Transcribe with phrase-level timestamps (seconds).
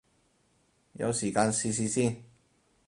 [0.93, 2.23] 有時間試試先